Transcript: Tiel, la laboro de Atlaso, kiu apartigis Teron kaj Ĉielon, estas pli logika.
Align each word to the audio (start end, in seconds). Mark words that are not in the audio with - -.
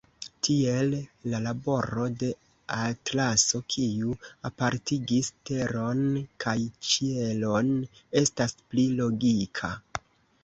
Tiel, 0.45 0.93
la 1.31 1.39
laboro 1.47 2.05
de 2.21 2.29
Atlaso, 2.77 3.59
kiu 3.75 4.15
apartigis 4.49 5.29
Teron 5.49 6.01
kaj 6.45 6.57
Ĉielon, 6.93 7.71
estas 8.23 8.57
pli 8.71 8.87
logika. 9.03 9.71